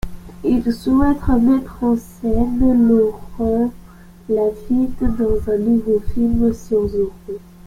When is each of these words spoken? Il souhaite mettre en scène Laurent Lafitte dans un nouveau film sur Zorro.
Il 0.43 0.63
souhaite 0.73 1.27
mettre 1.39 1.83
en 1.83 1.95
scène 1.95 2.87
Laurent 2.89 3.71
Lafitte 4.29 4.99
dans 5.03 5.53
un 5.53 5.57
nouveau 5.59 5.99
film 6.11 6.51
sur 6.55 6.87
Zorro. 6.87 7.37